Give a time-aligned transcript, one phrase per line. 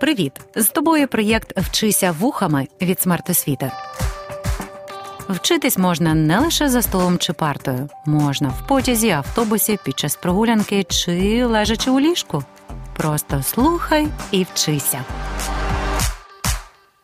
[0.00, 0.32] Привіт!
[0.54, 3.72] З тобою проєкт Вчися вухами від смертосвіти.
[5.28, 10.84] Вчитись можна не лише за столом чи партою, можна в потязі, автобусі, під час прогулянки
[10.84, 12.44] чи лежачи у ліжку.
[12.96, 15.04] Просто слухай і вчися.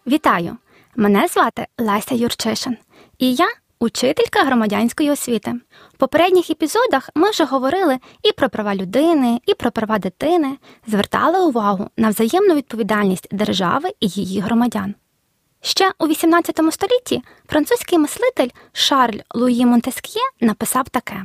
[0.07, 0.57] Вітаю!
[0.97, 2.77] Мене звати Леся Юрчишин,
[3.19, 3.49] і я
[3.85, 5.55] учителька громадянської освіти.
[5.95, 11.47] В попередніх епізодах ми вже говорили і про права людини, і про права дитини, звертали
[11.47, 14.95] увагу на взаємну відповідальність держави і її громадян.
[15.61, 21.25] Ще у XVIII столітті французький мислитель Шарль Луї Монтеск'є написав таке: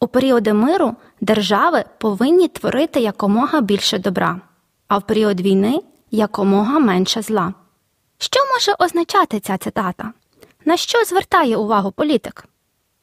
[0.00, 4.40] у періоди миру держави повинні творити якомога більше добра,
[4.88, 7.54] а в період війни якомога менше зла.
[8.18, 10.12] Що може означати ця цитата?
[10.64, 12.44] На що звертає увагу політик?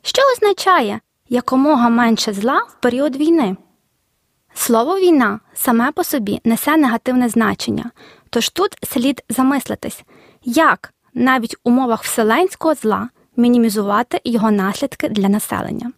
[0.01, 3.55] Що означає якомога менше зла в період війни?
[4.53, 7.91] Слово війна саме по собі несе негативне значення,
[8.29, 10.03] тож тут слід замислитись,
[10.43, 15.91] як навіть в умовах вселенського зла мінімізувати його наслідки для населення.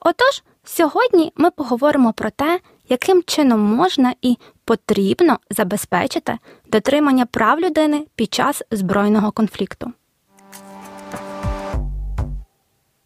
[0.00, 8.06] Отож, сьогодні ми поговоримо про те, яким чином можна і потрібно забезпечити дотримання прав людини
[8.14, 9.92] під час збройного конфлікту.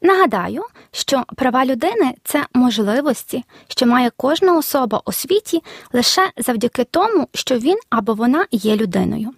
[0.03, 7.29] Нагадаю, що права людини це можливості, що має кожна особа у світі лише завдяки тому,
[7.35, 9.35] що він або вона є людиною.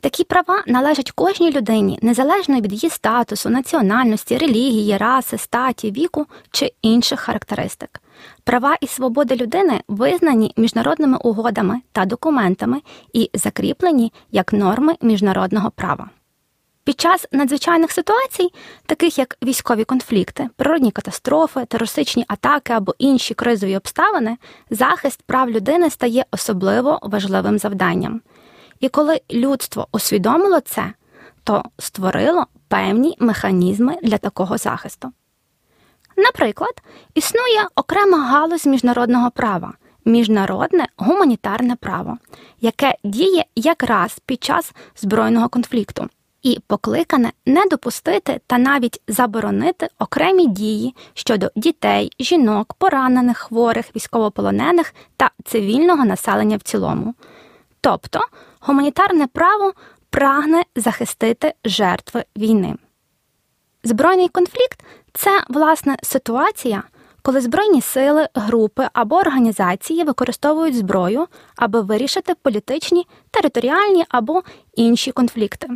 [0.00, 6.72] Такі права належать кожній людині, незалежно від її статусу, національності, релігії, раси, статі, віку чи
[6.82, 8.00] інших характеристик.
[8.44, 16.10] Права і свободи людини визнані міжнародними угодами та документами і закріплені як норми міжнародного права.
[16.88, 18.48] Під час надзвичайних ситуацій,
[18.86, 24.36] таких як військові конфлікти, природні катастрофи, терористичні атаки або інші кризові обставини,
[24.70, 28.20] захист прав людини стає особливо важливим завданням.
[28.80, 30.92] І коли людство усвідомило це,
[31.44, 35.12] то створило певні механізми для такого захисту.
[36.16, 36.82] Наприклад,
[37.14, 39.72] існує окрема галузь міжнародного права,
[40.04, 42.18] міжнародне гуманітарне право,
[42.60, 46.08] яке діє якраз під час збройного конфлікту
[46.42, 54.94] і покликане не допустити та навіть заборонити окремі дії щодо дітей, жінок, поранених, хворих, військовополонених
[55.16, 57.14] та цивільного населення в цілому.
[57.80, 58.20] Тобто
[58.60, 59.72] гуманітарне право
[60.10, 62.74] прагне захистити жертви війни.
[63.84, 66.82] Збройний конфлікт це власне ситуація,
[67.22, 71.26] коли збройні сили, групи або організації використовують зброю,
[71.56, 74.42] аби вирішити політичні, територіальні або
[74.74, 75.68] інші конфлікти.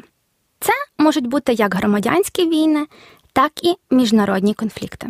[0.62, 2.86] Це можуть бути як громадянські війни,
[3.32, 5.08] так і міжнародні конфлікти.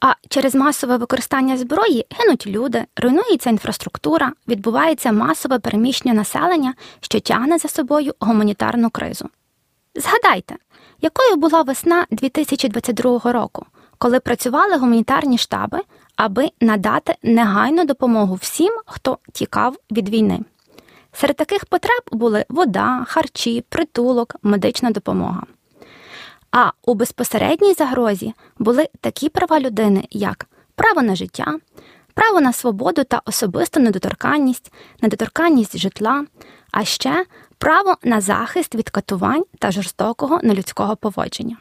[0.00, 7.58] А через масове використання зброї гинуть люди, руйнується інфраструктура, відбувається масове переміщення населення, що тягне
[7.58, 9.28] за собою гуманітарну кризу.
[9.94, 10.56] Згадайте,
[11.00, 13.66] якою була весна 2022 року,
[13.98, 15.78] коли працювали гуманітарні штаби,
[16.16, 20.40] аби надати негайну допомогу всім, хто тікав від війни.
[21.20, 25.42] Серед таких потреб були вода, харчі, притулок, медична допомога.
[26.52, 31.58] А у безпосередній загрозі були такі права людини, як право на життя,
[32.14, 34.72] право на свободу та особисту недоторканність,
[35.02, 36.24] недоторканність житла,
[36.70, 37.26] а ще
[37.58, 41.56] право на захист від катувань та жорстокого нелюдського поводження.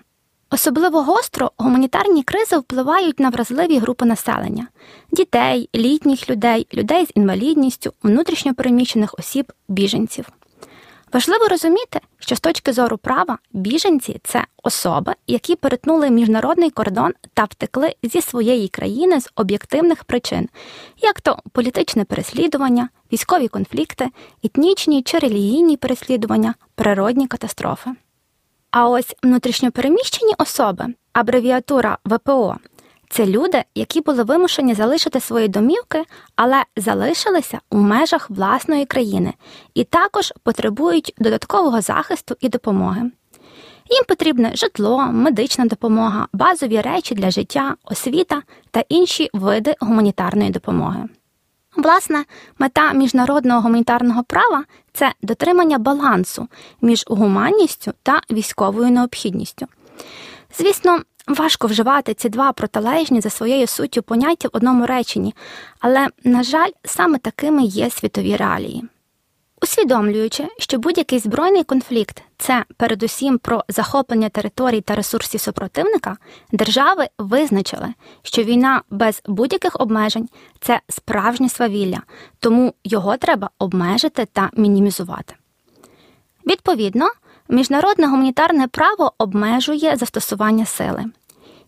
[0.50, 4.68] Особливо гостро гуманітарні кризи впливають на вразливі групи населення
[5.12, 10.30] дітей, літніх людей, людей з інвалідністю, внутрішньопереміщених осіб, біженців.
[11.14, 17.44] Важливо розуміти, що з точки зору права біженці це особи, які перетнули міжнародний кордон та
[17.44, 20.50] втекли зі своєї країни з об'єктивних причин,
[20.98, 24.10] як то політичне переслідування, військові конфлікти,
[24.44, 27.92] етнічні чи релігійні переслідування, природні катастрофи.
[28.76, 32.56] А ось внутрішньопереміщені особи, абревіатура ВПО,
[33.10, 36.04] це люди, які були вимушені залишити свої домівки,
[36.36, 39.34] але залишилися у межах власної країни
[39.74, 43.02] і також потребують додаткового захисту і допомоги.
[43.90, 48.42] Їм потрібне житло, медична допомога, базові речі для життя, освіта
[48.72, 51.04] та інші види гуманітарної допомоги.
[51.78, 52.26] Власне,
[52.60, 54.64] мета міжнародного гуманітарного права
[54.96, 56.48] це дотримання балансу
[56.82, 59.68] між гуманністю та військовою необхідністю.
[60.58, 65.36] Звісно, важко вживати ці два протилежні за своєю суттю поняття в одному реченні,
[65.80, 68.84] але, на жаль, саме такими є світові реалії.
[69.66, 76.18] Усвідомлюючи, що будь-який збройний конфлікт це передусім про захоплення територій та ресурсів супротивника,
[76.52, 80.30] держави визначили, що війна без будь-яких обмежень
[80.60, 82.02] це справжнє свавілля,
[82.40, 85.36] тому його треба обмежити та мінімізувати.
[86.48, 87.10] Відповідно,
[87.50, 91.06] міжнародне гуманітарне право обмежує застосування сили.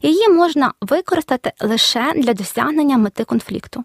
[0.01, 3.83] Її можна використати лише для досягнення мети конфлікту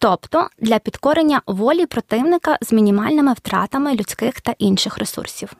[0.00, 5.52] тобто для підкорення волі противника з мінімальними втратами людських та інших ресурсів.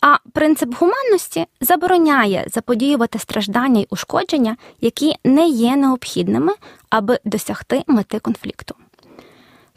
[0.00, 6.52] А принцип гуманності забороняє заподіювати страждання й ушкодження, які не є необхідними,
[6.90, 8.74] аби досягти мети конфлікту.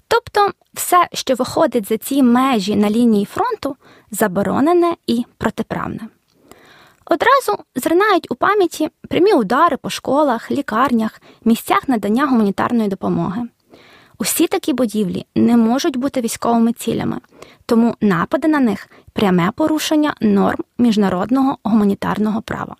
[0.07, 3.75] Тобто все, що виходить за ці межі на лінії фронту,
[4.11, 5.99] заборонене і протиправне.
[7.05, 13.47] Одразу зринають у пам'яті прямі удари по школах, лікарнях, місцях надання гуманітарної допомоги.
[14.19, 17.19] Усі такі будівлі не можуть бути військовими цілями,
[17.65, 22.75] тому напади на них пряме порушення норм міжнародного гуманітарного права.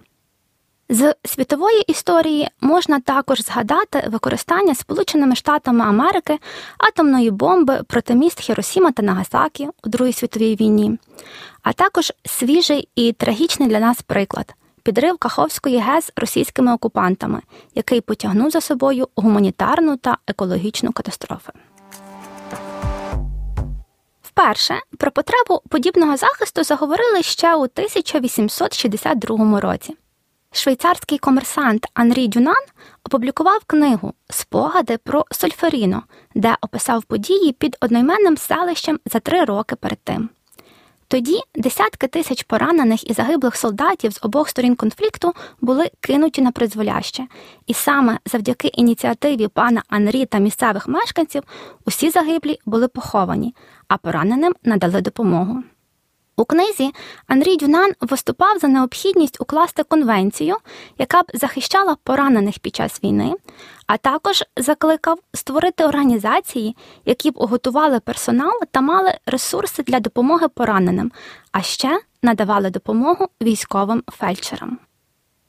[0.89, 6.39] З світової історії можна також згадати використання Сполученими Штатами Америки
[6.77, 10.99] атомної бомби проти міст Хіросіма та Нагасакі у Другій світовій війні,
[11.63, 14.55] а також свіжий і трагічний для нас приклад
[14.87, 17.41] підрив Каховської ГЕС російськими окупантами,
[17.75, 21.51] який потягнув за собою гуманітарну та екологічну катастрофи.
[24.21, 29.95] Вперше про потребу подібного захисту заговорили ще у 1862 році.
[30.51, 32.63] Швейцарський комерсант Анрі Дюнан
[33.03, 36.03] опублікував книгу Спогади про Сольферіно,
[36.35, 40.29] де описав події під одноіменним селищем за три роки перед тим.
[41.09, 47.27] Тоді десятки тисяч поранених і загиблих солдатів з обох сторін конфлікту були кинуті на призволяще,
[47.67, 51.43] і саме завдяки ініціативі пана Анрі та місцевих мешканців
[51.85, 53.55] усі загиблі були поховані,
[53.87, 55.63] а пораненим надали допомогу.
[56.39, 56.91] У книзі
[57.27, 60.55] Андрій Дюнан виступав за необхідність укласти конвенцію,
[60.97, 63.33] яка б захищала поранених під час війни,
[63.87, 66.75] а також закликав створити організації,
[67.05, 71.11] які б готували персонал та мали ресурси для допомоги пораненим,
[71.51, 74.79] а ще надавали допомогу військовим фельдшерам.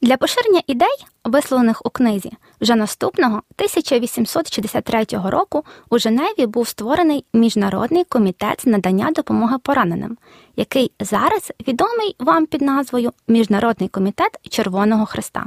[0.00, 8.04] Для поширення ідей, висловлених у книзі, вже наступного 1863 року у Женеві був створений Міжнародний
[8.04, 10.18] комітет з надання допомоги пораненим,
[10.56, 15.46] який зараз відомий вам під назвою Міжнародний комітет Червоного Христа.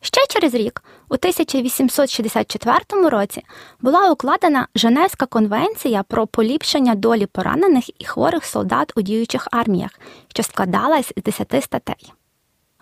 [0.00, 3.42] Ще через рік, у 1864 році,
[3.80, 9.90] була укладена Женевська конвенція про поліпшення долі поранених і хворих солдат у діючих арміях,
[10.28, 12.12] що складалась з 10 статей.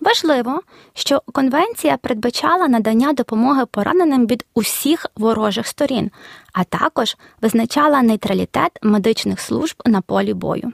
[0.03, 0.61] Важливо,
[0.95, 6.11] що конвенція передбачала надання допомоги пораненим від усіх ворожих сторін,
[6.53, 10.73] а також визначала нейтралітет медичних служб на полі бою.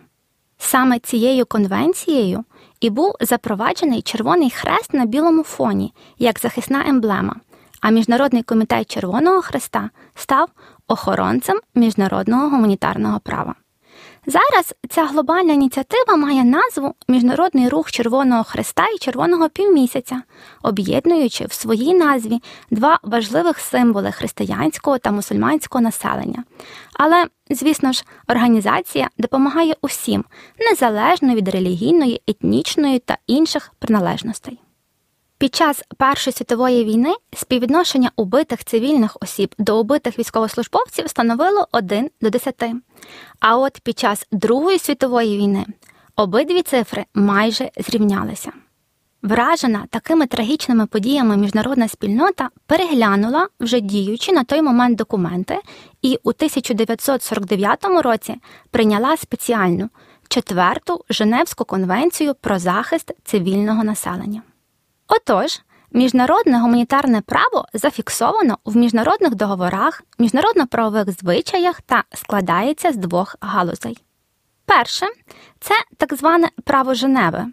[0.58, 2.44] Саме цією конвенцією
[2.80, 7.36] і був запроваджений Червоний хрест на білому фоні як захисна емблема,
[7.80, 10.48] а Міжнародний комітет Червоного Хреста став
[10.86, 13.54] охоронцем міжнародного гуманітарного права.
[14.28, 20.22] Зараз ця глобальна ініціатива має назву Міжнародний рух Червоного Хреста і Червоного півмісяця,
[20.62, 26.44] об'єднуючи в своїй назві два важливих символи християнського та мусульманського населення.
[26.92, 30.24] Але, звісно ж, організація допомагає усім,
[30.58, 34.60] незалежно від релігійної, етнічної та інших приналежностей.
[35.38, 42.30] Під час Першої світової війни співвідношення убитих цивільних осіб до убитих військовослужбовців становило 1 до
[42.30, 42.62] 10.
[43.40, 45.66] А от під час Другої світової війни
[46.16, 48.52] обидві цифри майже зрівнялися.
[49.22, 55.58] Вражена такими трагічними подіями міжнародна спільнота переглянула вже діючі на той момент документи
[56.02, 58.34] і у 1949 році
[58.70, 59.88] прийняла спеціальну
[60.28, 64.42] четверту Женевську конвенцію про захист цивільного населення.
[65.08, 65.60] Отож,
[65.92, 73.98] міжнародне гуманітарне право зафіксовано в міжнародних договорах, міжнародно-правових звичаях та складається з двох галузей.
[74.66, 75.06] Перше
[75.60, 77.46] це так зване право Женеви.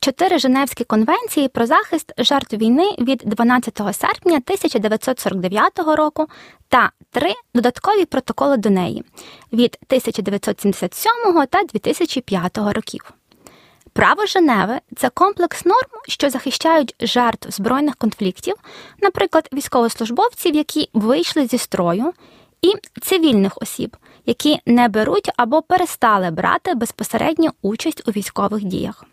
[0.00, 6.26] Чотири Женевські конвенції про захист жертв війни від 12 серпня 1949 року
[6.68, 9.04] та три додаткові протоколи до неї
[9.52, 11.12] від 1977
[11.50, 13.12] та 2005 років.
[13.96, 18.54] Право Женеви це комплекс норм, що захищають жертв збройних конфліктів,
[19.02, 22.12] наприклад, військовослужбовців, які вийшли зі строю,
[22.62, 22.72] і
[23.02, 29.04] цивільних осіб, які не беруть або перестали брати безпосередню участь у військових діях.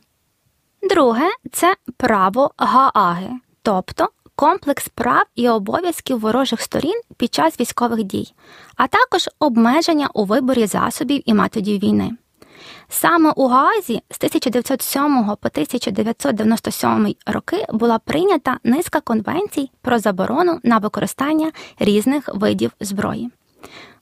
[0.89, 3.29] Друге це право Гааги,
[3.61, 8.33] тобто комплекс прав і обов'язків ворожих сторін під час військових дій,
[8.75, 12.11] а також обмеження у виборі засобів і методів війни.
[12.89, 20.77] Саме у Гаазі з 1907 по 1997 роки була прийнята низка конвенцій про заборону на
[20.77, 23.29] використання різних видів зброї.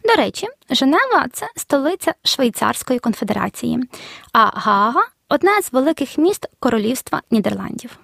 [0.03, 3.79] До речі, Женева це столиця Швейцарської конфедерації,
[4.33, 7.99] а Гаага одне з великих міст Королівства Нідерландів.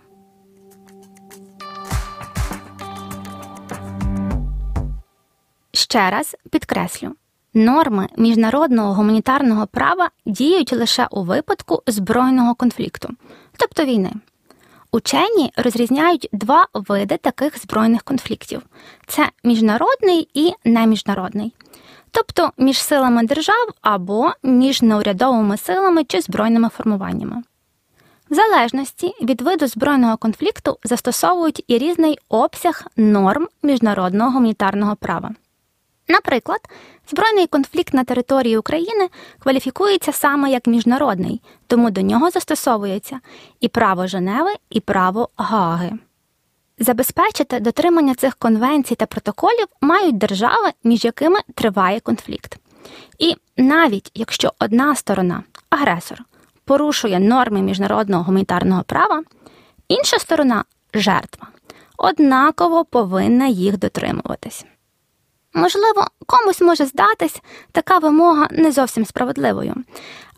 [5.73, 7.15] Ще раз підкреслю,
[7.53, 13.09] норми міжнародного гуманітарного права діють лише у випадку збройного конфлікту,
[13.57, 14.11] тобто війни.
[14.91, 18.61] Учені розрізняють два види таких збройних конфліктів:
[19.07, 21.53] це міжнародний і неміжнародний,
[22.11, 27.43] тобто між силами держав або між неурядовими силами чи збройними формуваннями.
[28.29, 35.31] В залежності від виду збройного конфлікту застосовують і різний обсяг норм міжнародного гуманітарного права.
[36.07, 36.59] Наприклад,
[37.09, 39.09] збройний конфлікт на території України
[39.39, 43.19] кваліфікується саме як міжнародний, тому до нього застосовується
[43.59, 45.91] і право Женеви, і право Гааги.
[46.79, 52.57] Забезпечити дотримання цих конвенцій та протоколів мають держави, між якими триває конфлікт.
[53.19, 56.23] І навіть якщо одна сторона, агресор,
[56.65, 59.23] порушує норми міжнародного гуманітарного права,
[59.87, 61.47] інша сторона жертва,
[61.97, 64.65] однаково повинна їх дотримуватись.
[65.57, 69.75] Можливо, комусь може здатись така вимога не зовсім справедливою,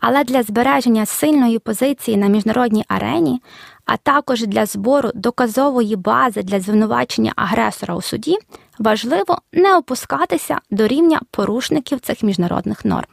[0.00, 3.42] але для збереження сильної позиції на міжнародній арені,
[3.84, 8.38] а також для збору доказової бази для звинувачення агресора у суді,
[8.78, 13.10] важливо не опускатися до рівня порушників цих міжнародних норм.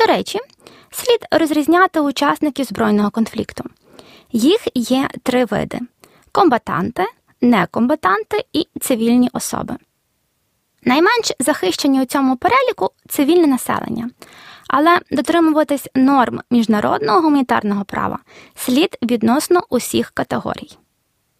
[0.00, 0.38] До речі,
[0.90, 3.64] слід розрізняти учасників збройного конфлікту.
[4.32, 5.78] Їх є три види:
[6.32, 7.04] комбатанти,
[7.40, 9.76] некомбатанти і цивільні особи.
[10.84, 14.10] Найменш захищені у цьому переліку цивільне населення,
[14.68, 18.18] але дотримуватись норм міжнародного гуманітарного права
[18.54, 20.78] слід відносно усіх категорій.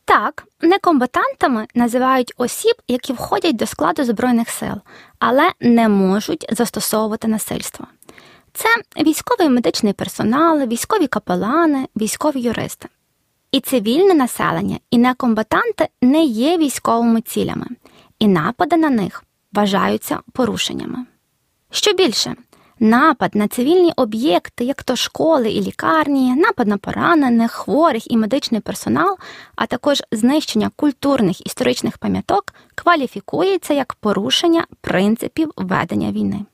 [0.04, 4.74] Так, некомбатантами називають осіб, які входять до складу Збройних сил,
[5.18, 7.86] але не можуть застосовувати насильство.
[8.52, 8.68] Це
[9.02, 12.88] військовий медичний персонал, військові капелани, військові юристи.
[13.52, 17.66] І цивільне населення, і некомбатанти не є військовими цілями,
[18.18, 21.06] і напади на них вважаються порушеннями.
[21.70, 22.34] Що більше,
[22.78, 28.60] напад на цивільні об'єкти, як то школи і лікарні, напад на поранених, хворих і медичний
[28.60, 29.18] персонал,
[29.56, 36.44] а також знищення культурних історичних пам'яток кваліфікується як порушення принципів ведення війни.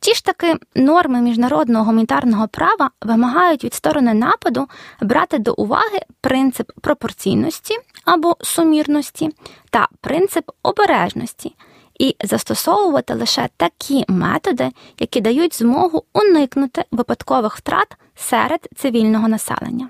[0.00, 4.68] Ті ж таки норми міжнародного гуманітарного права вимагають від сторони нападу
[5.00, 7.74] брати до уваги принцип пропорційності
[8.04, 9.30] або сумірності
[9.70, 11.56] та принцип обережності,
[12.00, 19.88] і застосовувати лише такі методи, які дають змогу уникнути випадкових втрат серед цивільного населення.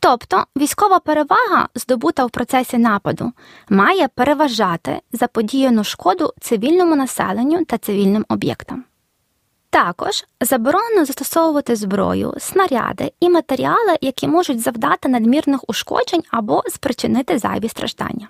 [0.00, 3.32] Тобто військова перевага, здобута в процесі нападу,
[3.68, 8.84] має переважати заподіяну шкоду цивільному населенню та цивільним об'єктам.
[9.70, 17.68] Також заборонено застосовувати зброю, снаряди і матеріали, які можуть завдати надмірних ушкоджень або спричинити зайві
[17.68, 18.28] страждання.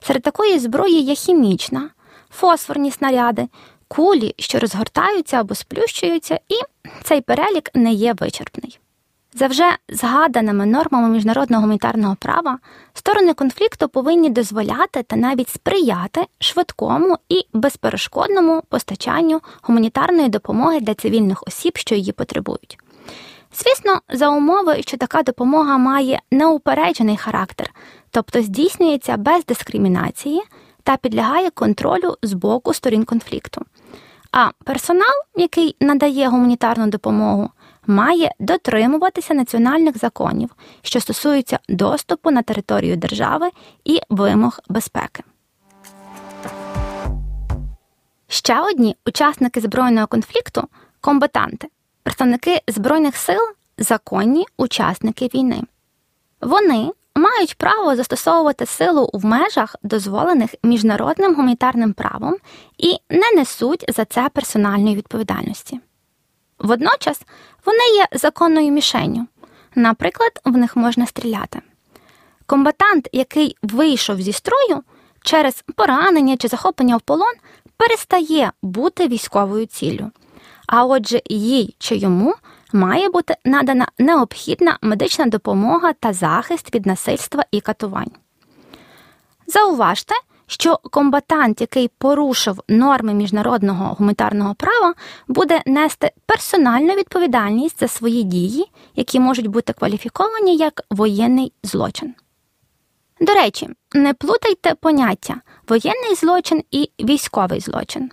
[0.00, 1.90] Серед такої зброї є хімічна,
[2.30, 3.48] фосфорні снаряди,
[3.88, 6.54] кулі, що розгортаються або сплющуються, і
[7.02, 8.78] цей перелік не є вичерпний.
[9.34, 12.58] За вже згаданими нормами міжнародного гуманітарного права
[12.94, 21.42] сторони конфлікту повинні дозволяти та навіть сприяти швидкому і безперешкодному постачанню гуманітарної допомоги для цивільних
[21.46, 22.78] осіб, що її потребують.
[23.54, 27.70] Звісно, за умови, що така допомога має неупереджений характер,
[28.10, 30.42] тобто здійснюється без дискримінації
[30.82, 33.62] та підлягає контролю з боку сторін конфлікту.
[34.32, 37.50] А персонал, який надає гуманітарну допомогу,
[37.86, 40.50] має дотримуватися національних законів,
[40.82, 43.50] що стосуються доступу на територію держави
[43.84, 45.22] і вимог безпеки.
[48.28, 50.68] Ще одні учасники збройного конфлікту
[51.00, 51.68] комбатанти,
[52.02, 53.40] представники збройних сил,
[53.78, 55.62] законні учасники війни.
[56.40, 62.36] Вони мають право застосовувати силу в межах, дозволених міжнародним гуманітарним правом,
[62.78, 65.80] і не несуть за це персональної відповідальності.
[66.58, 67.22] Водночас
[67.66, 69.26] вони є законною мішенню,
[69.74, 71.60] наприклад, в них можна стріляти.
[72.46, 74.82] Комбатант, який вийшов зі строю
[75.22, 77.32] через поранення чи захоплення в полон,
[77.76, 80.10] перестає бути військовою ціллю.
[80.66, 82.34] А отже, їй чи йому
[82.72, 88.10] має бути надана необхідна медична допомога та захист від насильства і катувань.
[89.46, 90.14] Зауважте,
[90.46, 94.94] що комбатант, який порушив норми міжнародного гуманітарного права,
[95.28, 102.14] буде нести персональну відповідальність за свої дії, які можуть бути кваліфіковані як воєнний злочин.
[103.20, 108.10] До речі, не плутайте поняття воєнний злочин і військовий злочин.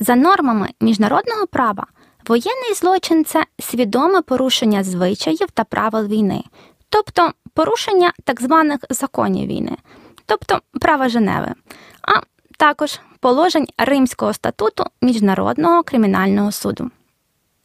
[0.00, 1.86] За нормами міжнародного права,
[2.28, 6.42] воєнний злочин це свідоме порушення звичаїв та правил війни,
[6.88, 9.76] тобто порушення так званих законів війни,
[10.26, 11.54] тобто права Женеви,
[12.02, 12.20] а
[12.58, 16.90] також положень Римського статуту Міжнародного кримінального суду.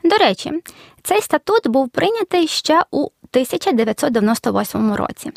[0.03, 0.63] До речі,
[1.03, 5.31] цей статут був прийнятий ще у 1998 році,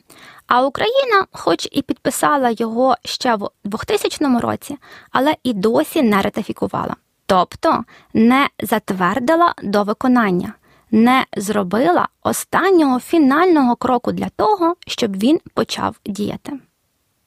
[0.46, 4.76] а Україна, хоч і підписала його ще в 2000 році,
[5.10, 10.54] але і досі не ратифікувала, тобто не затвердила до виконання,
[10.90, 16.52] не зробила останнього фінального кроку для того, щоб він почав діяти.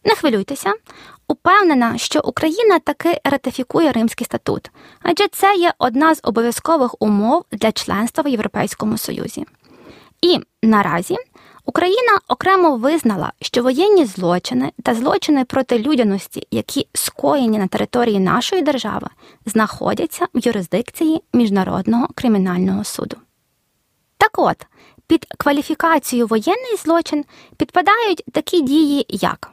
[0.04, 0.74] Не хвилюйтеся,
[1.28, 7.72] упевнена, що Україна таки ратифікує Римський статут, адже це є одна з обов'язкових умов для
[7.72, 9.46] членства в Європейському Союзі.
[10.22, 11.16] І наразі
[11.70, 18.62] Україна окремо визнала, що воєнні злочини та злочини проти людяності, які скоєні на території нашої
[18.62, 19.08] держави,
[19.46, 23.18] знаходяться в юрисдикції Міжнародного кримінального суду.
[24.18, 24.66] Так от,
[25.08, 27.26] під кваліфікацію воєнний злочин
[27.58, 29.52] підпадають такі дії, як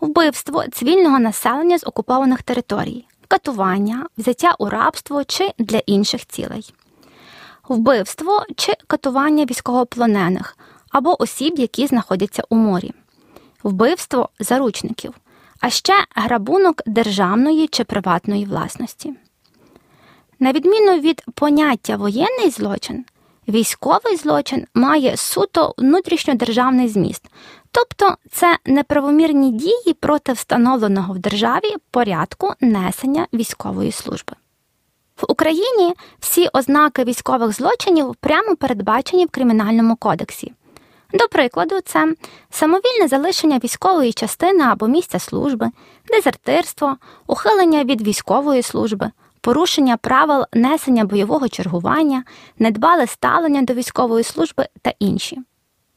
[0.00, 6.74] вбивство цивільного населення з окупованих територій, катування, взяття у рабство чи для інших цілей,
[7.68, 10.56] вбивство чи катування військовополонених
[10.90, 12.92] або осіб, які знаходяться у морі,
[13.62, 15.14] вбивство заручників,
[15.60, 19.14] а ще грабунок державної чи приватної власності.
[20.38, 23.04] На відміну від поняття воєнний злочин,
[23.48, 27.24] військовий злочин має суто внутрішньодержавний зміст,
[27.70, 34.34] тобто це неправомірні дії проти встановленого в державі порядку несення військової служби.
[35.16, 40.52] В Україні всі ознаки військових злочинів прямо передбачені в Кримінальному кодексі.
[41.12, 42.14] До прикладу, це
[42.50, 45.70] самовільне залишення військової частини або місця служби,
[46.08, 52.24] дезертирство, ухилення від військової служби, порушення правил несення бойового чергування,
[52.58, 55.38] недбале ставлення до військової служби та інші.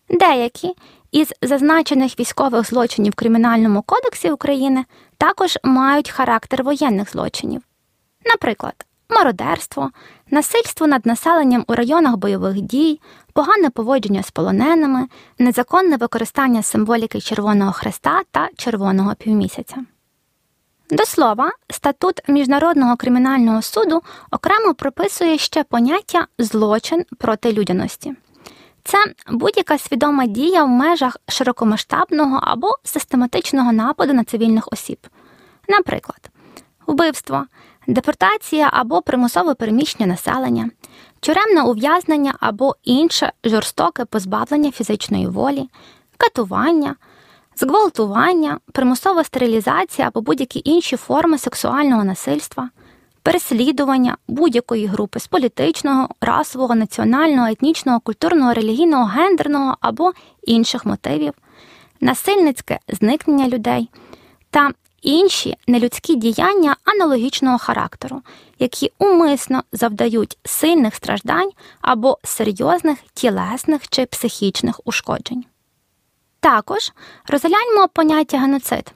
[0.10, 0.76] Деякі
[1.12, 4.86] із зазначених військових злочинів в Кримінальному кодексі України
[5.18, 7.62] також мають характер воєнних злочинів.
[8.26, 9.92] Наприклад, мародерство,
[10.32, 13.00] насильство над населенням у районах бойових дій,
[13.34, 15.08] погане поводження з полоненими,
[15.40, 19.86] незаконне використання символіки Червоного Хреста та Червоного півмісяця.
[20.90, 28.14] До слова, статут Міжнародного кримінального суду окремо прописує ще поняття злочин проти людяності.
[28.84, 28.98] Це
[29.28, 35.08] будь-яка свідома дія в межах широкомасштабного або систематичного нападу на цивільних осіб,
[35.70, 36.30] наприклад,
[36.88, 37.46] вбивство,
[37.88, 40.70] депортація або примусове переміщення населення,
[41.20, 45.70] тюремне ув'язнення або інше жорстоке позбавлення фізичної волі,
[46.18, 46.96] катування,
[47.56, 52.70] зґвалтування, примусова стерилізація або будь-які інші форми сексуального насильства.
[53.24, 60.12] Переслідування будь-якої групи з політичного, расового, національного, етнічного, культурного, релігійного, гендерного або
[60.44, 61.34] інших мотивів,
[62.02, 63.90] насильницьке зникнення людей
[64.50, 64.70] та
[65.04, 68.22] інші нелюдські діяння аналогічного характеру,
[68.60, 71.50] які умисно завдають сильних страждань
[71.82, 75.46] або серйозних тілесних чи психічних ушкоджень.
[76.40, 76.92] Також
[77.28, 78.94] розгляньмо поняття геноцид.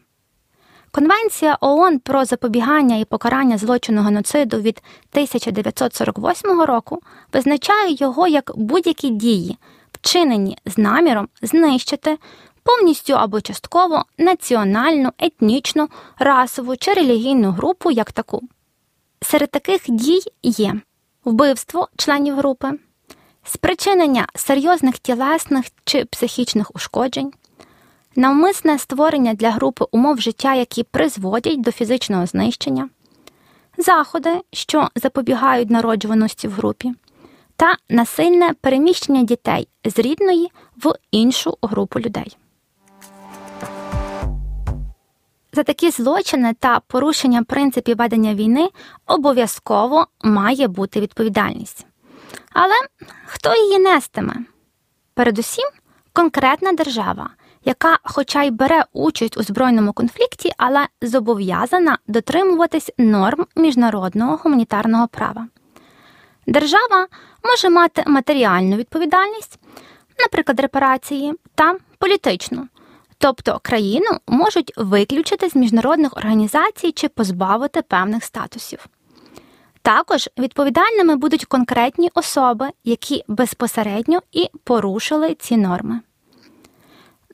[0.92, 7.02] Конвенція ООН про запобігання і покарання злочину геноциду від 1948 року
[7.34, 9.58] визначає його як будь-які дії,
[9.92, 12.18] вчинені з наміром знищити
[12.68, 18.42] повністю або частково національну, етнічну, расову чи релігійну групу як таку.
[19.22, 20.76] Серед таких дій є
[21.26, 22.72] вбивство членів групи,
[23.44, 27.34] спричинення серйозних тілесних чи психічних ушкоджень,
[28.16, 32.90] навмисне створення для групи умов життя, які призводять до фізичного знищення,
[33.78, 36.94] заходи, що запобігають народжуваності в групі,
[37.56, 42.38] та насильне переміщення дітей з рідної в іншу групу людей.
[45.58, 48.70] За такі злочини та порушення принципів ведення війни
[49.08, 51.86] обов'язково має бути відповідальність.
[52.54, 52.74] Але
[53.26, 54.34] хто її нестиме?
[55.14, 55.66] Передусім,
[56.14, 57.30] конкретна держава,
[57.66, 65.48] яка, хоча й бере участь у збройному конфлікті, але зобов'язана дотримуватись норм міжнародного гуманітарного права.
[66.48, 67.08] Держава
[67.44, 69.60] може мати матеріальну відповідальність,
[70.20, 72.68] наприклад, репарації, та політичну,
[73.18, 78.88] Тобто країну можуть виключити з міжнародних організацій чи позбавити певних статусів.
[79.82, 86.00] Також відповідальними будуть конкретні особи, які безпосередньо і порушили ці норми.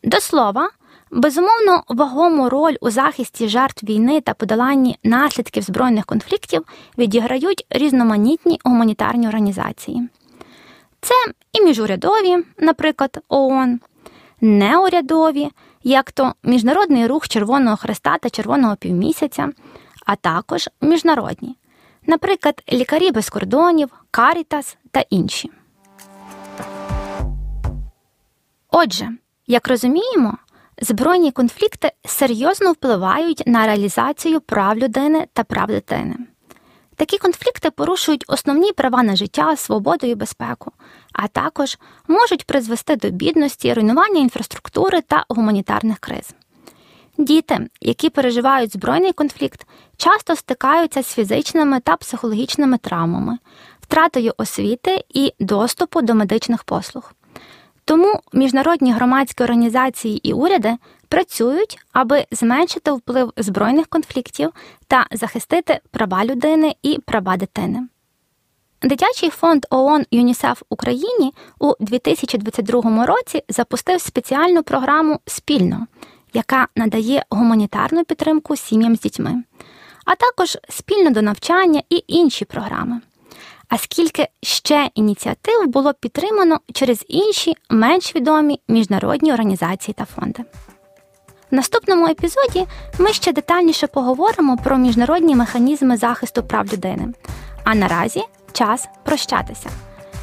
[0.04, 0.69] До слова,
[1.12, 6.63] безумовно, вагому роль у захисті жертв війни та подоланні наслідків збройних конфліктів
[6.98, 10.10] відіграють різноманітні гуманітарні організації.
[11.02, 11.13] Це
[11.54, 13.80] і міжурядові, наприклад, ООН,
[14.41, 15.50] неурядові,
[15.84, 19.50] як то Міжнародний рух Червоного Хреста та Червоного півмісяця,
[20.06, 21.58] а також міжнародні,
[22.08, 25.52] наприклад, Лікарі без кордонів, Карітас та інші.
[28.72, 29.10] Отже,
[29.48, 30.38] як розуміємо,
[30.82, 36.15] збройні конфлікти серйозно впливають на реалізацію прав людини та прав дитини.
[36.96, 40.72] Такі конфлікти порушують основні права на життя, свободу і безпеку,
[41.13, 46.34] а також можуть призвести до бідності, руйнування інфраструктури та гуманітарних криз.
[47.17, 53.38] Діти, які переживають збройний конфлікт, часто стикаються з фізичними та психологічними травмами,
[53.82, 57.13] втратою освіти і доступу до медичних послуг.
[57.86, 64.52] Тому міжнародні громадські організації і уряди працюють, аби зменшити вплив збройних конфліктів
[64.88, 67.88] та захистити права людини і права дитини.
[68.84, 75.88] Дитячий фонд ООН ЮНІСЕФ Україні у 2022 році запустив спеціальну програму спільно,
[76.34, 79.43] яка надає гуманітарну підтримку сім'ям з дітьми,
[80.06, 83.02] а також спільно до навчання і інші програми.
[83.69, 90.43] А скільки ще ініціатив було підтримано через інші менш відомі міжнародні організації та фонди.
[91.52, 92.67] В наступному епізоді
[93.00, 97.13] ми ще детальніше поговоримо про міжнародні механізми захисту прав людини.
[97.63, 99.70] А наразі час прощатися.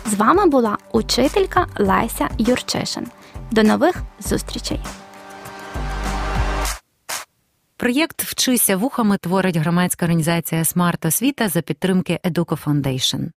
[0.07, 3.07] З вами була учителька Леся Юрчишин.
[3.51, 4.81] До нових зустрічей!
[7.77, 13.29] Проєкт Вчися вухами творить громадська організація Смарт Освіта за підтримки Educo Foundation.